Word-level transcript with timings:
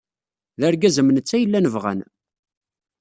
D 0.59 0.61
argaz 0.67 0.95
am 1.01 1.09
netta 1.11 1.33
ay 1.37 1.45
llan 1.47 1.71
bɣan. 1.75 1.99